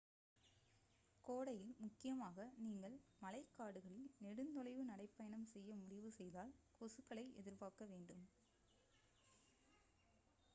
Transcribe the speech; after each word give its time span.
கோடையில் 1.25 1.75
முக்கியமாக 1.77 2.45
நீங்கள் 2.57 2.95
மழைக்காடுகளில் 3.21 4.07
நெடுந் 4.19 4.51
தொலைவு 4.51 4.85
நடைப் 4.85 5.15
பயணம் 5.15 5.45
செய்ய 5.45 5.75
முடிவு 5.75 6.11
செய்தால் 6.11 6.51
கொசுக்களை 6.81 7.27
எதிர்பார்க்க 7.35 7.85
வேண்டும் 7.87 8.25